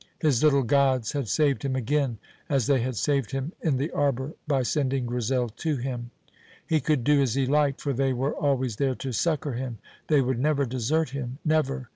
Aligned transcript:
His 0.17 0.43
little 0.43 0.63
gods 0.63 1.11
had 1.11 1.27
saved 1.27 1.63
him 1.63 1.75
again, 1.75 2.17
as 2.49 2.65
they 2.65 2.79
had 2.79 2.95
saved 2.95 3.29
him 3.29 3.51
in 3.61 3.77
the 3.77 3.91
arbour 3.91 4.33
by 4.47 4.63
sending 4.63 5.05
Grizel 5.05 5.49
to 5.49 5.75
him. 5.77 6.09
He 6.65 6.79
could 6.81 7.03
do 7.03 7.21
as 7.21 7.35
he 7.35 7.45
liked, 7.45 7.79
for 7.81 7.93
they 7.93 8.11
were 8.11 8.33
always 8.33 8.77
there 8.77 8.95
to 8.95 9.11
succour 9.11 9.53
him; 9.53 9.77
they 10.07 10.19
would 10.21 10.39
never 10.39 10.65
desert 10.65 11.11
him 11.11 11.37
never. 11.45 11.87